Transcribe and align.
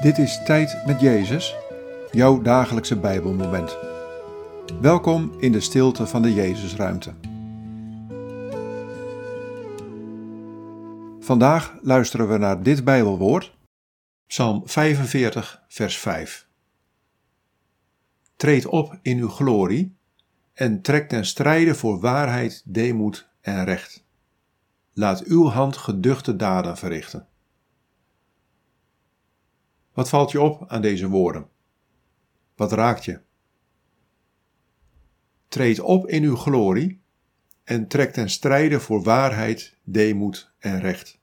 Dit 0.00 0.18
is 0.18 0.42
Tijd 0.44 0.86
met 0.86 1.00
Jezus, 1.00 1.56
jouw 2.10 2.42
dagelijkse 2.42 2.98
Bijbelmoment. 2.98 3.76
Welkom 4.80 5.34
in 5.38 5.52
de 5.52 5.60
stilte 5.60 6.06
van 6.06 6.22
de 6.22 6.34
Jezusruimte. 6.34 7.14
Vandaag 11.20 11.78
luisteren 11.82 12.28
we 12.28 12.38
naar 12.38 12.62
dit 12.62 12.84
Bijbelwoord, 12.84 13.56
Psalm 14.26 14.62
45, 14.64 15.62
vers 15.68 15.98
5. 15.98 16.46
Treed 18.36 18.66
op 18.66 18.98
in 19.02 19.18
uw 19.18 19.28
glorie 19.28 19.96
en 20.52 20.82
trek 20.82 21.08
ten 21.08 21.26
strijde 21.26 21.74
voor 21.74 22.00
waarheid, 22.00 22.62
deemoed 22.64 23.28
en 23.40 23.64
recht. 23.64 24.04
Laat 24.92 25.24
uw 25.24 25.46
hand 25.46 25.76
geduchte 25.76 26.36
daden 26.36 26.76
verrichten. 26.76 27.28
Wat 29.92 30.08
valt 30.08 30.30
je 30.30 30.40
op 30.40 30.64
aan 30.68 30.82
deze 30.82 31.08
woorden? 31.08 31.48
Wat 32.54 32.72
raakt 32.72 33.04
je? 33.04 33.20
Treed 35.48 35.80
op 35.80 36.06
in 36.06 36.22
uw 36.22 36.36
glorie 36.36 37.02
en 37.64 37.88
trek 37.88 38.12
ten 38.12 38.30
strijde 38.30 38.80
voor 38.80 39.02
waarheid, 39.02 39.76
deemoed 39.84 40.52
en 40.58 40.80
recht. 40.80 41.20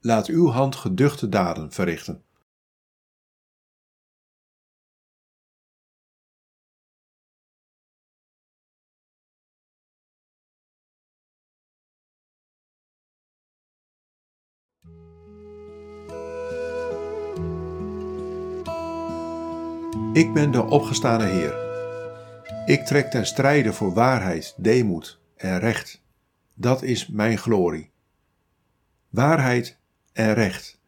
Laat 0.00 0.26
uw 0.26 0.48
hand 0.48 0.76
geduchte 0.76 1.28
daden 1.28 1.72
verrichten. 1.72 2.24
Ik 20.12 20.32
ben 20.32 20.50
de 20.50 20.64
opgestane 20.64 21.24
Heer. 21.24 21.54
Ik 22.66 22.86
trek 22.86 23.10
ten 23.10 23.26
strijde 23.26 23.72
voor 23.72 23.94
waarheid, 23.94 24.54
deemoed 24.56 25.20
en 25.36 25.58
recht. 25.58 26.04
Dat 26.54 26.82
is 26.82 27.08
mijn 27.08 27.38
glorie. 27.38 27.90
Waarheid 29.08 29.78
en 30.12 30.34
recht. 30.34 30.80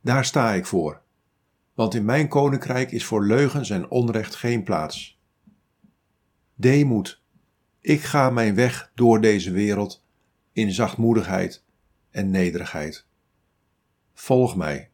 Daar 0.00 0.24
sta 0.24 0.52
ik 0.52 0.66
voor. 0.66 1.02
Want 1.74 1.94
in 1.94 2.04
mijn 2.04 2.28
koninkrijk 2.28 2.92
is 2.92 3.04
voor 3.04 3.24
leugens 3.24 3.70
en 3.70 3.90
onrecht 3.90 4.34
geen 4.34 4.62
plaats. 4.62 5.20
Deemoed. 6.54 7.22
Ik 7.80 8.00
ga 8.00 8.30
mijn 8.30 8.54
weg 8.54 8.90
door 8.94 9.20
deze 9.20 9.50
wereld 9.50 10.04
in 10.52 10.72
zachtmoedigheid 10.72 11.64
en 12.10 12.30
nederigheid. 12.30 13.06
Volg 14.14 14.56
mij. 14.56 14.90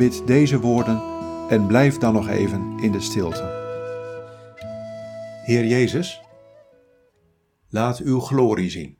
Bid 0.00 0.26
deze 0.26 0.60
woorden 0.60 1.02
en 1.48 1.66
blijf 1.66 1.98
dan 1.98 2.12
nog 2.12 2.28
even 2.28 2.78
in 2.78 2.92
de 2.92 3.00
stilte. 3.00 3.42
Heer 5.44 5.66
Jezus, 5.66 6.20
laat 7.68 7.98
uw 7.98 8.20
glorie 8.20 8.70
zien. 8.70 8.99